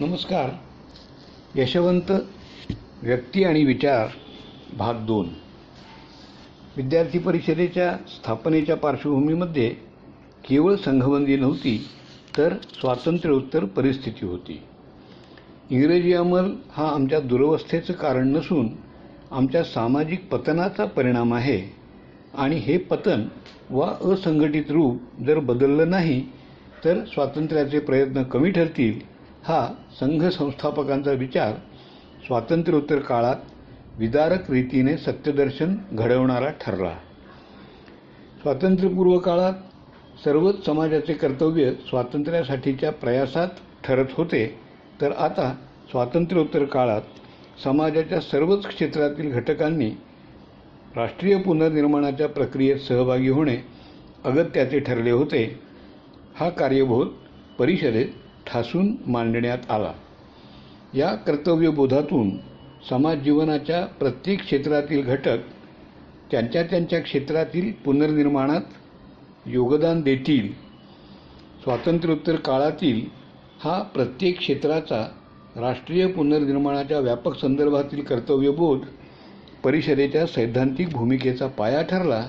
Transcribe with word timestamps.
नमस्कार. 0.00 0.50
यशवंत 1.56 2.10
व्यक्ती 3.02 3.44
आणि 3.44 3.64
विचार 3.64 4.08
भाग 4.76 4.94
दोन. 4.94 5.28
विद्यार्थी 6.76 7.18
परिषदेच्या 7.18 7.96
स्थापनेच्या 8.08 8.76
पार्श्वभूमीमध्ये 8.76 9.68
केवळ 10.48 10.76
संघबंदी 10.76 11.36
नव्हती 11.36 11.86
तर 12.36 12.54
स्वातंत्र्योत्तर 12.80 13.64
परिस्थिती 13.64 14.26
होती. 14.26 14.60
इंग्रजी 15.70 16.12
अमल 16.12 16.52
हा 16.72 16.88
आमच्या 16.88 17.20
दुरवस्थेचं 17.20 17.92
कारण 17.92 18.28
नसून 18.28 18.68
आमच्या 19.30 19.64
सामाजिक 19.64 20.28
पतनाचा 20.28 20.84
परिणाम 20.84 21.34
आहे 21.34 21.60
आणि 22.34 22.56
हे 22.56 22.78
पतन 22.78 23.28
वा 23.70 23.92
असंघटित 24.12 24.70
रूप 24.70 25.22
जर 25.26 25.38
बदललं 25.38 25.90
नाही 25.90 26.20
तर 26.84 27.04
स्वातंत्र्याचे 27.04 27.78
प्रयत्न 27.78 28.22
कमी 28.22 28.50
ठरतील 28.50 29.17
हा 29.48 29.66
संघ 30.00 30.22
संस्थापकांचा 30.28 31.12
विचार 31.12 31.52
स्वातंत्र्योत्तर 32.26 32.98
काळात 32.98 33.36
विदारक 33.98 34.50
रीतीने 34.50 34.96
सत्यदर्शन 34.96 35.74
घडवणारा 35.92 36.50
ठरला. 36.60 36.92
स्वातंत्र्यपूर्व 38.42 39.18
काळात 39.18 39.52
सर्वच 40.24 40.64
समाजाचे 40.66 41.14
कर्तव्य 41.14 41.70
स्वातंत्र्यासाठीच्या 41.88 42.92
प्रयासात 42.92 43.48
ठरत 43.84 44.12
होते 44.12 44.44
तर 45.00 45.12
आता 45.12 45.52
स्वातंत्र्योत्तर 45.90 46.64
काळात 46.64 47.02
समाजाच्या 47.64 48.20
सर्वच 48.20 48.66
क्षेत्रातील 48.66 49.32
घटकांनी 49.32 49.90
राष्ट्रीय 50.96 51.38
पुनर्निर्माणाच्या 51.38 52.28
प्रक्रियेत 52.28 52.78
सहभागी 52.78 53.28
होणे 53.28 53.56
अगत्याचे 54.24 54.78
ठरले 54.78 55.10
होते. 55.10 55.60
हा 56.36 56.48
कार्यबोध 56.50 57.08
परिषदेत 57.58 58.08
ठासून 58.48 58.94
मांडण्यात 59.06 59.70
आला. 59.70 59.92
या 60.94 61.14
कर्तव्यबोधातून 61.14 62.30
समाज 62.90 63.18
जीवनाच्या 63.18 63.84
प्रत्येक 63.84 64.40
क्षेत्रातील 64.40 65.02
घटक 65.02 65.38
त्यांच्या 66.30 66.62
त्यांच्या 66.62 67.00
क्षेत्रातील 67.00 67.72
पुनर्निर्माणात 67.84 68.60
योगदान 69.46 70.00
देतील. 70.00 70.52
स्वातंत्र्योत्तर 71.64 72.36
काळातील 72.36 73.00
हा 73.60 73.82
प्रत्येक 73.82 74.38
क्षेत्राचा 74.38 75.06
राष्ट्रीय 75.56 76.06
पुनर्निर्माणाच्या 76.06 76.98
व्यापक 76.98 77.38
संदर्भातील 77.38 78.02
कर्तव्यबोध 78.04 78.80
परिषदेच्या 79.64 80.26
सैद्धांतिक 80.26 80.88
भूमिकेचा 80.88 81.46
पाया 81.46 81.82
ठरला 81.82 82.28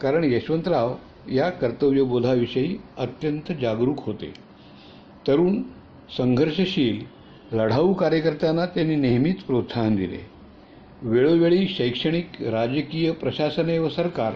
कारण 0.00 0.24
यशवंतराव 0.24 0.94
या 1.32 1.50
कर्तव्यबोधाविषयी 1.50 2.76
अत्यंत 2.98 3.52
जागरूक 3.60 4.06
होते. 4.06 4.49
तरुण 5.28 5.62
संघर्षशील 6.16 7.00
लढाऊ 7.56 7.92
कार्यकर्त्यांना 7.92 8.66
त्यांनी 8.66 8.96
नेहमीच 8.96 9.40
प्रोत्साहन 9.40 9.96
दिले. 9.96 10.26
वेळोवेळी 11.02 11.68
शैक्षणिक 11.68 12.42
राजकीय 12.42 13.10
प्रशासने 13.10 13.78
व 13.78 13.88
सरकार 13.88 14.32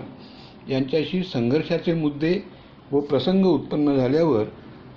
यांच्याशी 0.70 1.22
संघर्षाचे 1.22 1.94
मुद्दे 1.94 2.44
व 2.92 3.00
प्रसंग 3.00 3.46
उत्पन्न 3.46 3.96
झाल्यावर 3.96 4.44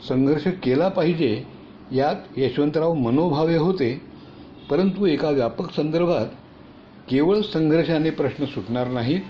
संघर्ष 0.08 0.48
केला 0.64 0.88
पाहिजे 0.88 1.44
यात 1.92 2.16
यशवंतराव 2.38 2.94
मनोभावे 2.94 3.58
होते. 3.58 4.02
परंतु 4.70 5.06
एका 5.06 5.30
व्यापक 5.30 5.72
संदर्भात 5.72 6.26
केवळ 7.10 7.42
संघर्षाने 7.42 8.10
प्रश्न 8.10 8.46
सुटणार 8.46 8.88
नाहीत. 8.88 9.22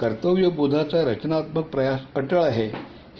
कर्तव्यबोधाचा 0.00 1.02
रचनात्मक 1.02 1.64
प्रयास 1.64 2.00
अटळ 2.16 2.42
आहे 2.42 2.70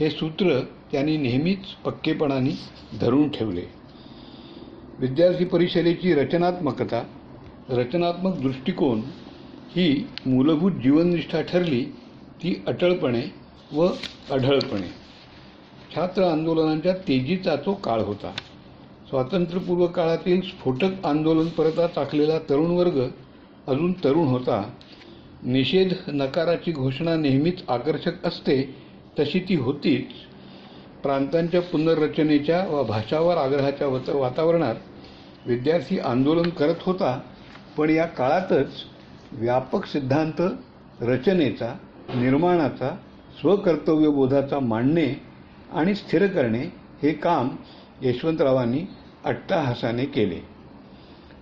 हे 0.01 0.11
सूत्र 0.11 0.61
त्यांनी 0.95 1.17
नेहमीच 1.17 1.65
पक्केपणाने 1.85 2.51
धरून 3.01 3.29
ठेवले. 3.29 3.63
विद्यार्थी 4.99 5.45
परिषदेची 5.45 6.15
रचनात्मकता 6.15 7.03
रचनात्मक 7.69 8.41
दृष्टिकोन 8.41 9.01
ही 9.77 10.07
मूलभूत 10.27 10.73
जीवननिष्ठा 10.73 11.41
ठरली 11.41 11.85
ती 12.43 12.63
अटळपणे 12.67 13.23
व 13.73 13.89
अढळपणे. 14.31 14.89
छात्र 15.95 16.23
आंदोलनांच्या 16.23 16.95
तेजीचा 16.95 17.57
तो 17.57 17.75
काळ 17.75 18.01
होता. 18.01 18.33
स्वातंत्र्यपूर्व 19.09 19.87
काळातील 19.87 20.41
स्फोटक 20.41 21.07
आंदोलन 21.07 21.49
परता 21.49 21.87
टाकलेला 21.87 22.39
तरुण 22.39 22.71
वर्ग 22.71 23.09
अजून 23.67 23.93
तरुण 23.93 24.27
होता. 24.27 24.71
निषेध 25.43 25.93
नकाराची 26.09 26.73
घोषणा 26.73 27.17
नेहमीच 27.17 27.63
आकर्षक 27.69 28.27
असते 28.27 28.77
तशी 29.19 29.39
ती 29.39 29.55
होतीच. 29.55 30.34
प्रांतांच्या 31.05 31.61
पुनर्रचनेच्या 31.63 32.65
व 32.69 32.83
भाषावर 32.83 33.37
आग्रहाच्या 33.37 33.89
वातावरणात 34.15 34.75
विद्यार्थी 35.47 35.99
आंदोलन 35.99 36.49
करत 36.49 36.75
होता 36.81 37.19
पण 37.77 37.91
या 37.91 38.07
काळातच 38.07 38.83
व्यापक 39.33 39.87
सिद्धांत 39.87 40.41
रचनेचा 41.01 41.73
निर्माणाचा 42.15 42.89
स्वकर्तव्यबोधाचा 43.41 44.59
मांडणे 44.59 45.07
आणि 45.73 45.95
स्थिर 45.95 46.27
करणे 46.27 46.63
हे 47.03 47.13
काम 47.13 47.49
यशवंतरावांनी 48.03 48.81
अट्टाहासाने 49.25 50.05
केले. 50.05 50.41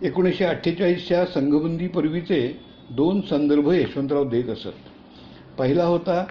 एकोणीसशे 0.02 0.44
अठ्ठेचाळीसच्या 0.44 1.24
संघबंदीपूर्वीचे 1.26 2.40
दोन 2.90 3.20
संदर्भ 3.20 3.72
यशवंतराव 3.72 4.28
देत 4.28 4.48
असत. 4.48 4.76
पहिला 5.58 5.84
होता 5.84 6.24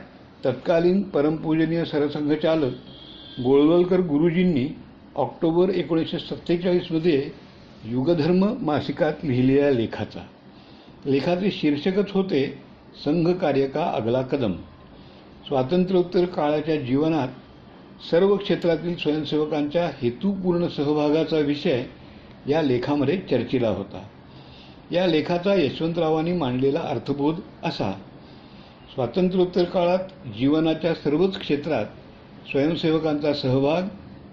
तत्कालीन 0.46 1.02
परमपूजनीय 1.02 1.86
सरसंघचालक 1.86 2.74
गोळवलकर 3.40 4.00
गुरुजींनी 4.00 4.68
ऑक्टोबर 5.16 5.70
एकोणीसशे 5.70 6.20
सत्तेचाळीसमध्ये 6.20 7.30
युगधर्म 7.84 8.46
मासिकात 8.62 9.14
लिहिलेल्या 9.24 9.72
लेखाचा. 9.72 10.20
लेखाचे 11.06 11.52
शीर्षकच 11.52 12.12
होते 12.12 12.60
संघ 13.06 13.30
कार्यका 13.30 13.84
अगला 13.86 14.22
कदम. 14.22 14.52
स्वातंत्र्योत्तर 15.48 16.26
काळाच्या 16.26 16.76
जीवनात 16.76 17.28
सर्व 18.12 18.36
क्षेत्रातील 18.36 18.96
स्वयंसेवकांच्या 18.96 19.90
हेतूपूर्ण 20.02 20.68
सहभागाचा 20.68 21.38
विषय 21.38 21.84
या 22.48 22.62
लेखामध्ये 22.62 23.18
चर्चिला 23.18 23.70
होता. 23.70 24.04
या 24.92 25.08
लेखाचा 25.08 25.54
यशवंतरावांनी 25.54 26.32
मांडलेला 26.32 26.80
अर्थबोध 26.80 27.36
असा 27.64 27.92
स्वातंत्र्योत्तर 28.94 29.64
काळात 29.64 30.28
जीवनाच्या 30.40 30.94
सर्वच 30.94 31.40
क्षेत्रात 31.40 31.86
स्वयंसेवकांचा 32.52 33.34
सहभाग 33.34 33.84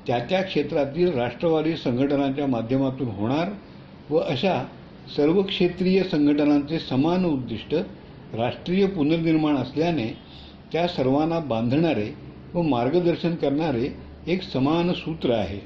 त्या 0.06 0.18
त्या 0.18 0.42
क्षेत्रातील 0.42 1.12
राष्ट्रवादी 1.12 1.76
संघटनांच्या 1.76 2.46
माध्यमातून 2.46 3.08
होणार 3.08 3.48
व 4.10 4.18
अशा 4.18 4.64
सर्व 5.16 5.42
क्षेत्रीय 5.42 6.02
संघटनांचे 6.02 6.78
समान 6.78 7.24
उद्दिष्ट 7.24 7.74
राष्ट्रीय 8.34 8.86
पुनर्निर्माण 8.86 9.56
असल्याने 9.56 10.06
त्या 10.72 10.88
सर्वांना 10.88 11.38
बांधणारे 11.38 12.14
व 12.54 12.62
मार्गदर्शन 12.62 13.34
करणारे 13.34 13.88
एक 14.26 14.42
समान 14.42 14.92
सूत्र 14.92 15.30
आहे. 15.32 15.60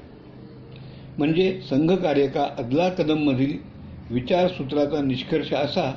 म्हणजे 1.19 1.61
संघ 1.71 1.93
कार्यका 1.93 2.47
अदला 2.59 2.89
कदममधील 2.89 3.57
विचारसूत्राचा 4.11 5.01
निष्कर्ष 5.01 5.53
असा 5.53 5.91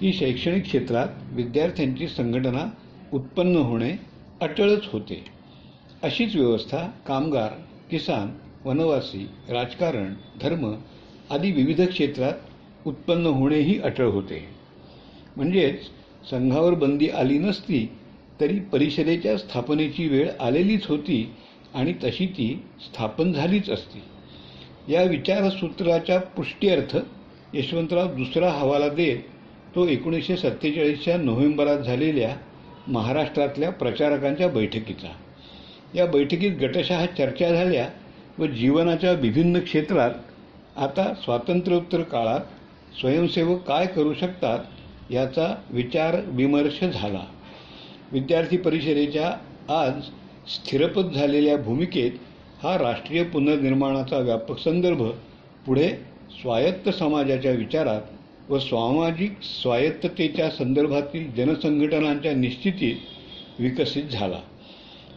की 0.00 0.12
शैक्षणिक 0.12 0.62
क्षेत्रात 0.62 1.08
विद्यार्थ्यांची 1.32 2.08
संघटना 2.08 2.70
उत्पन्न 3.12 3.56
होणे 3.56 3.92
अटळच 4.40 4.82
होते. 4.92 5.37
अशीच 6.02 6.36
व्यवस्था 6.36 6.78
कामगार 7.06 7.48
किसान 7.90 8.28
वनवासी 8.64 9.26
राजकारण 9.48 10.14
धर्म 10.42 10.74
आदी 11.30 11.50
विविध 11.52 11.80
क्षेत्रात 11.88 12.32
उत्पन्न 12.86 13.26
होणेही 13.26 13.78
अटळ 13.80 14.04
होते. 14.04 14.48
म्हणजेच 15.36 15.80
संघावर 16.30 16.74
बंदी 16.74 17.08
आली 17.08 17.38
नसती 17.38 17.92
तरी 18.40 18.58
परिषदेच्या 18.60 19.36
स्थापनेची 19.38 20.08
वेळ 20.08 20.28
आलेलीच 20.40 20.86
होती 20.86 21.34
आणि 21.74 21.94
तशी 22.04 22.26
ती 22.26 22.64
स्थापन 22.80 23.32
झालीच 23.32 23.70
असती. 23.70 24.02
या 24.92 25.02
विचारसूत्राच्या 25.02 26.20
पुष्ट्यर्थ 26.20 26.96
यशवंतराव 27.54 28.14
दुसरा 28.14 28.50
हवाला 28.50 28.88
देत 28.88 29.18
तो 29.74 29.88
एकोणीसशे 29.88 30.36
सत्तेचाळीसच्या 30.36 31.16
नोव्हेंबरात 31.16 31.78
झालेल्या 31.78 32.36
महाराष्ट्रातल्या 32.88 33.70
प्रचारकांच्या 33.70 34.48
बैठकीचा. 34.48 35.08
या 35.94 36.06
बैठकीत 36.06 36.52
गटशः 36.52 37.06
चर्चा 37.06 37.50
झाल्या 37.50 37.88
व 38.38 38.46
जीवनाच्या 38.46 39.12
विभिन्न 39.12 39.60
क्षेत्रात 39.60 40.10
आता 40.76 41.14
स्वातंत्र्योत्तर 41.14 42.02
काळात 42.02 42.40
स्वयंसेवक 43.00 43.62
काय 43.62 43.86
करू 43.86 44.14
शकतात 44.14 44.58
याचा 45.10 45.54
विचार 45.70 46.16
विमर्श 46.26 46.84
झाला. 46.84 47.24
विद्यार्थी 48.12 48.56
परिषदेच्या 48.56 49.30
आज 49.68 50.00
स्थिरपत 50.48 51.14
झालेल्या 51.14 51.56
भूमिकेत 51.56 52.10
हा 52.62 52.78
राष्ट्रीय 52.78 53.24
पुनर्निर्माणाचा 53.24 54.18
व्यापक 54.18 54.58
संदर्भ 54.58 55.02
पुढे 55.66 55.88
स्वायत्त 56.30 56.88
समाजाच्या 56.88 57.52
विचारात 57.52 58.02
व 58.48 58.58
सामाजिक 58.58 59.32
स्वायत्ततेच्या 59.42 60.50
संदर्भातील 60.50 61.30
जनसंघटनांच्या 61.34 62.34
निश्चितीत 62.34 62.96
विकसित 63.58 64.04
झाला. 64.04 64.40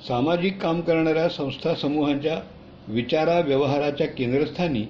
सामाजिक 0.08 0.62
काम 0.62 0.82
करणाऱ्या 0.82 1.30
संस्था 1.30 1.74
समूहांच्या 1.76 2.40
विचारा 2.88 3.40
व्यवहाराच्या 3.40 4.08
केंद्रस्थानी 4.08 4.82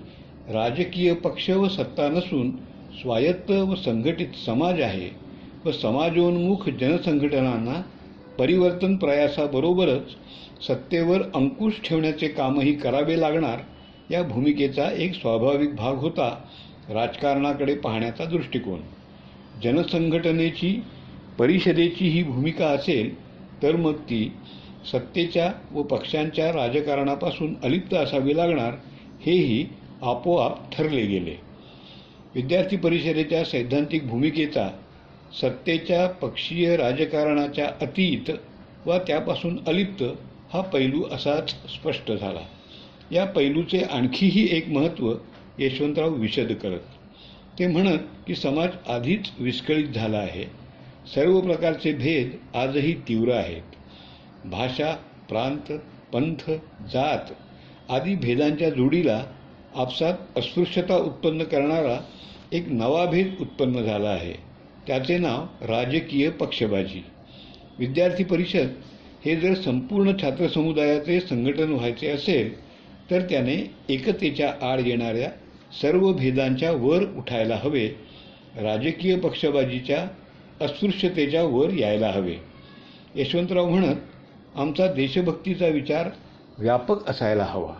राजकीय 0.49 1.13
पक्ष 1.13 1.49
व 1.49 1.67
सत्ता 1.67 2.07
नसून 2.09 2.51
स्वायत्त 3.01 3.51
व 3.51 3.75
संघटित 3.75 4.27
समाज 4.45 4.81
आहे 4.81 5.09
व 5.65 5.71
समाजोन्मुख 5.71 6.69
जनसंघटनांना 6.69 7.81
परिवर्तन 8.39 8.95
प्रयासाबरोबरच 8.95 10.15
सत्तेवर 10.67 11.21
अंकुश 11.35 11.73
ठेवण्याचे 11.85 12.27
कामही 12.27 12.73
करावे 12.73 13.19
लागणार 13.19 13.59
या 14.09 14.23
भूमिकेचा 14.23 14.89
एक 14.97 15.13
स्वाभाविक 15.13 15.75
भाग 15.75 15.95
होता 15.95 16.29
राजकारणाकडे 16.89 17.75
पाहण्याचा 17.75 18.25
दृष्टिकोन. 18.25 18.79
जनसंघटनेची 19.63 20.81
परिषदेची 21.39 22.07
ही 22.07 22.23
भूमिका 22.23 22.65
असेल 22.65 23.13
तर 23.63 23.75
मग 23.75 23.93
ती 23.93 24.31
सत्तेच्या 24.85 25.51
व 25.71 25.83
पक्षांच्या 25.83 26.51
राजकारणापासून 26.51 27.53
अलिप्त 27.63 27.93
असावी 27.93 28.37
लागणार 28.37 28.73
हेही 29.25 29.65
आपोआप 30.01 30.71
ठरले 30.71 31.05
गेले. 31.05 31.35
विद्यार्थी 32.35 32.77
परिषदेच्या 32.77 33.43
सैद्धांतिक 33.45 34.07
भूमिकेचा 34.07 34.69
सत्तेच्या 35.41 36.07
पक्षीय 36.07 36.75
राजकारणाच्या 36.77 37.67
अतीत 37.81 38.31
वा 38.85 38.97
त्यापासून 38.97 39.57
अलिप्त 39.67 40.03
हा 40.53 40.61
पैलू 40.61 41.03
असाच 41.11 41.49
स्पष्ट 41.49 42.11
झाला. 42.11 42.39
या 43.11 43.25
पैलूचे 43.25 43.79
आणखीही 43.79 44.47
एक 44.51 44.69
महत्त्व 44.69 45.13
यशवंतराव 45.59 46.09
विशद 46.09 46.51
करत. 46.51 46.79
ते 47.59 47.67
म्हणत 47.67 47.99
की 48.27 48.35
समाज 48.35 48.69
आधीच 48.87 49.29
विस्कळीत 49.39 49.87
झाला 49.87 50.17
आहे. 50.17 50.45
सर्व 51.15 51.41
प्रकारचे 51.41 51.93
भेद 51.93 52.55
आजही 52.55 52.93
तीव्र 52.93 53.33
आहेत. 53.33 53.61
भाषा 54.45 54.95
प्रांत 55.29 55.71
पंथ 56.13 56.51
जात 56.93 57.31
आदी 57.89 58.15
भेदांच्या 58.15 58.69
जोडीला 58.69 59.23
आपसात 59.75 60.13
अस्पृश्यता 60.37 60.95
उत्पन्न 60.95 61.43
करणारा 61.43 61.99
एक 62.51 62.67
नवा 62.67 63.05
भेद 63.05 63.35
उत्पन्न 63.41 63.81
झाला 63.81 64.09
आहे. 64.09 64.33
त्याचे 64.87 65.17
नाव 65.17 65.65
राजकीय 65.65 66.29
पक्षबाजी. 66.29 67.03
विद्यार्थी 67.79 68.23
परिषद 68.23 68.67
हे 69.25 69.35
जर 69.35 69.53
संपूर्ण 69.53 70.11
छात्रसमुदायाचे 70.21 71.19
संघटन 71.19 71.71
व्हायचे 71.73 72.07
असेल 72.07 72.59
तर 73.11 73.21
त्याने 73.21 73.71
एकतेच्या 73.89 74.53
आड 74.61 74.87
येणाऱ्या 74.87 75.29
सर्व 75.81 76.11
भेदांच्या 76.13 76.71
वर 76.71 77.03
उठायला 77.17 77.59
हवे. 77.63 77.87
राजकीय 78.55 79.15
पक्षबाजीच्या 79.15 80.07
अस्पृश्यतेच्या 80.61 81.43
वर 81.43 81.69
यायला 81.73 82.11
हवे. 82.11 82.35
यशवंतराव 83.15 83.69
म्हणत 83.69 83.95
आमचा 84.55 84.87
देशभक्तीचा 84.87 85.67
विचार 85.67 86.09
व्यापक 86.59 87.09
असायला 87.09 87.43
हवा. 87.43 87.73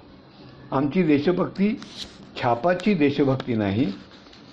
आमची 0.72 1.04
देशभक्ती 1.04 1.80
छापाची 2.42 2.94
देशभक्ती 2.94 3.56
नाही. 3.56 3.86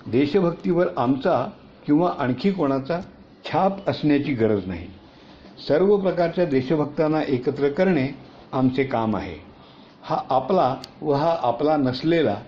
देशभक्तीवर 0.07 0.87
आमचा 0.97 1.47
किंवा 1.85 2.11
आणखी 2.19 2.51
कोणाचा 2.51 2.99
छाप 3.45 3.89
असण्याची 3.89 4.33
गरज 4.33 4.67
नाही. 4.67 4.87
सर्व 5.67 5.97
प्रकारच्या 5.97 6.45
देशभक्तांना 6.45 7.21
एकत्र 7.27 7.69
करणे 7.69 8.07
आमचे 8.51 8.83
काम 8.83 9.15
आहे. 9.15 9.35
हा 10.01 10.17
आपला 10.29 10.75
व 11.01 11.13
हा 11.13 11.37
आपला 11.41 11.77
नसलेला 11.77 12.41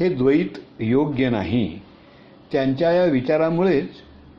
हे 0.00 0.08
द्वैत 0.08 0.58
योग्य 0.80 1.30
नाही. 1.30 1.80
त्यांच्या 2.52 2.92
या 2.92 3.04
विचारामुळेच 3.04 3.88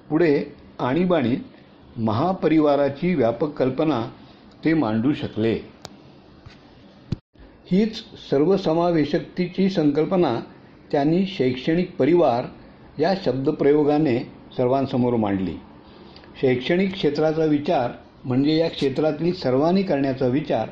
पुढे 0.10 0.44
आणीबाणीत 0.80 2.00
महापरिवाराची 2.00 3.16
व्यापक 3.16 3.50
कल्पना 3.50 4.10
ते 4.66 4.74
मांडू 4.74 5.14
शकले. 5.14 5.54
हीच 7.72 7.96
सर्वसमावेशकतेची 8.30 9.70
संकल्पना 9.70 10.40
त्यांनी 10.92 11.26
शैक्षणिक 11.26 11.96
परिवार 11.96 12.46
या 13.00 13.14
शब्दप्रयोगाने 13.26 14.20
सर्वांसमोर 14.58 15.16
मांडली. 15.16 15.54
शैक्षणिक 16.42 16.94
क्षेत्राचा 16.94 17.46
विचार 17.46 17.92
म्हणजे 18.26 18.56
या 18.58 18.70
क्षेत्रातील 18.70 19.34
सर्वांनी 19.34 19.84
करण्याचा 19.84 20.28
विचार 20.28 20.70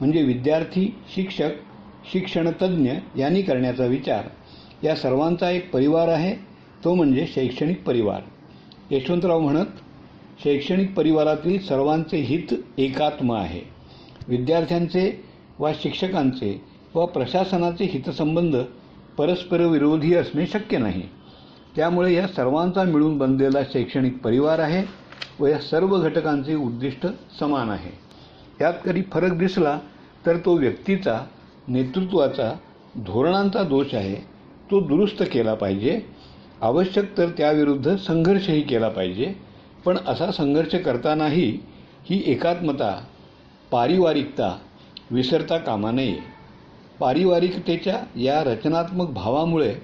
म्हणजे 0.00 0.22
विद्यार्थी 0.22 0.94
शिक्षक 1.14 1.50
शिक्षणतज्ज्ञ 2.12 2.92
यांनी 3.16 3.42
करण्याचा 3.42 3.86
विचार. 3.86 4.28
या 4.84 4.96
सर्वांचा 4.96 5.50
एक 5.50 5.70
परिवार 5.72 6.08
आहे 6.08 6.34
तो 6.84 6.94
म्हणजे 6.94 7.26
शैक्षणिक 7.26 7.82
परिवार. 7.84 8.20
यशवंतराव 8.90 9.40
म्हणत 9.40 9.66
शैक्षणिक 10.44 10.94
परिवारातील 10.94 11.60
सर्वांचे 11.60 12.16
हित 12.16 12.54
एकात्म 12.78 13.32
आहे. 13.32 13.60
विद्यार्थ्यांचे 14.28 15.24
वा 15.58 15.72
शिक्षकांचे 15.72 16.60
व 16.94 17.06
प्रशासनाचे 17.06 17.84
हितसंबंध 17.84 18.56
परस्पर 19.18 19.60
विरोधी 19.60 20.14
असणे 20.14 20.46
शक्य 20.46 20.78
नाही. 20.78 21.02
त्यामुळे 21.76 22.14
या 22.14 22.26
सर्वांचा 22.26 22.82
मिळून 22.82 23.18
बनलेला 23.18 23.62
शैक्षणिक 23.62 24.18
परिवार 24.18 24.58
आहे 24.58 24.84
व 25.40 25.46
या 25.46 25.58
सर्व 25.58 26.00
घटकांचे 26.00 26.54
उद्दिष्ट 26.54 27.06
समान 27.40 27.70
आहे. 27.70 27.98
यात 28.60 28.74
कधी 28.84 29.02
फरक 29.12 29.32
दिसला 29.32 29.78
तर 30.26 30.36
तो 30.36 30.54
व्यक्तीचा 30.54 31.20
नेतृत्वाचा 31.68 32.52
धोरणांचा 32.96 33.62
दोष 33.62 33.94
आहे. 33.94 34.14
तो 34.70 34.80
दुरुस्त 34.80 35.22
केला 35.22 35.54
पाहिजे. 35.54 36.00
आवश्यक 36.60 37.18
तर 37.18 37.28
त्याविरुद्ध 37.28 37.96
संघर्षही 37.96 38.60
केला 38.60 38.88
पाहिजे. 38.88 39.34
पण 39.86 39.96
असा 40.06 40.30
संघर्ष 40.32 40.74
करतानाही 40.74 41.50
ही 42.06 42.22
एकात्मता 42.26 42.90
पारिवारिकता 43.72 44.56
विसरता 45.10 45.56
कामा 45.58 45.90
नये. 45.90 46.16
पारिवारिकतेच्या 47.00 47.98
या 48.16 48.42
रचनात्मक 48.44 49.10
भावामुळे 49.10 49.74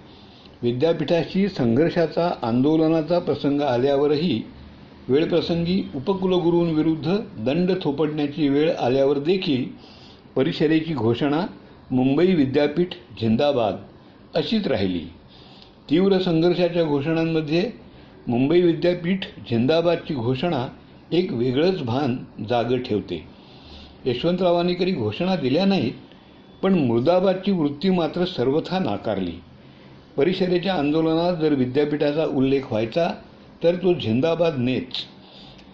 विद्यापीठाशी 0.63 1.49
संघर्षाचा 1.49 2.31
आंदोलनाचा 2.43 3.19
प्रसंग 3.19 3.61
आल्यावरही 3.61 4.43
वेळप्रसंगी 5.09 5.83
उपकुलगुरूंविरुद्ध 5.95 7.17
दंड 7.39 7.73
थोपटण्याची 7.83 8.49
वेळ 8.49 8.71
आल्यावर 8.77 9.19
देखील 9.19 9.65
परिषदेची 10.37 10.95
घोषणा 10.95 11.45
मुंबई 11.91 12.35
विद्यापीठ 12.35 12.95
झिंदाबाद 13.21 13.77
अशीच 14.35 14.67
राहिली. 14.67 15.05
तीव्र 15.91 16.19
संघर्षाच्या 16.19 16.85
घोषणांमध्ये 16.85 17.71
मुंबई 18.29 18.61
विद्यापीठ 18.61 19.25
झिंदाबादची 19.51 20.15
घोषणा 20.15 20.69
एक 21.13 21.33
वेगळंच 21.33 21.83
भान 21.83 22.17
जागं 22.49 22.79
ठेवते. 22.79 23.25
यशवंतरावांनी 24.07 24.75
कधी 24.75 24.93
घोषणा 24.93 25.37
दिल्या 25.37 25.65
नाहीत 25.65 25.93
पण 26.63 26.75
मुर्दाबादची 26.75 27.53
वृत्ती 27.53 27.91
मात्र 27.91 28.25
सर्वथा 28.25 28.79
नाकारली. 28.79 29.33
परिषदेच्या 30.17 30.75
आंदोलनात 30.75 31.37
जर 31.37 31.55
विद्यापीठाचा 31.55 32.25
उल्लेख 32.25 32.61
व्हायचा 32.71 33.09
तर 33.65 33.75
तो 33.75 33.95
झिंदाबाद 33.95 34.55
नेच. 34.59 34.93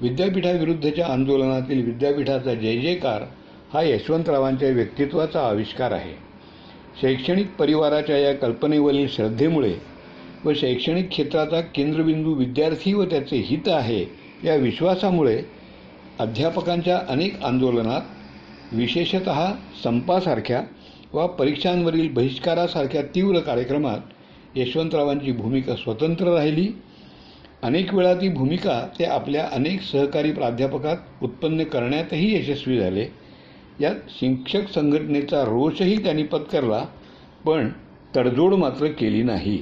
विद्यापीठाविरुद्धच्या 0.00 1.06
आंदोलनातील 1.06 1.84
विद्यापीठाचा 1.84 2.54
जय 2.54 2.78
जयकार 2.78 3.22
हा 3.72 3.82
यशवंतरावांच्या 3.82 4.68
व्यक्तित्वाचा 4.68 5.48
आविष्कार 5.48 5.92
आहे. 5.92 6.14
शैक्षणिक 7.00 7.50
परिवाराच्या 7.58 8.18
या 8.18 8.34
कल्पनेवरील 8.34 9.08
श्रद्धेमुळे 9.08 9.97
व 10.44 10.52
शैक्षणिक 10.54 11.08
क्षेत्राचा 11.08 11.60
केंद्रबिंदू 11.60 12.34
विद्यार्थी 12.34 12.92
व 12.92 13.04
त्याचे 13.04 13.36
हित 13.36 13.68
आहे 13.68 14.04
या 14.42 14.54
विश्वासामुळे 14.54 15.42
अध्यापकांच्या 16.18 17.00
अनेक 17.08 17.42
आंदोलनात 17.42 18.74
विशेषत 18.74 19.28
संपासारख्या 19.84 20.62
वा 21.12 21.26
परीक्षांवरील 21.26 22.08
बहिष्कारासारख्या 22.08 23.02
तीव्र 23.14 23.38
कार्यक्रमात 23.38 24.56
यशवंतरावांची 24.56 25.32
भूमिका 25.32 25.74
स्वतंत्र 25.76 26.34
राहिली. 26.34 26.68
अनेक 27.62 27.94
वेळा 27.94 28.14
ती 28.14 28.28
भूमिका 28.28 28.80
ते 28.98 29.04
आपल्या 29.04 29.46
अनेक 29.52 29.80
सहकारी 29.82 30.32
प्राध्यापकात 30.32 31.22
उत्पन्न 31.22 31.64
करण्यातही 31.64 32.34
यशस्वी 32.34 32.78
झाले. 32.78 33.06
यात 33.80 33.94
शिक्षक 34.10 34.68
संघटनेचा 34.74 35.42
रोषही 35.42 36.02
त्यांनी 36.04 36.22
पत्करला 36.22 36.84
पण 37.44 37.68
तडजोड 38.16 38.54
मात्र 38.54 38.86
केली 38.86 39.22
नाही. 39.22 39.60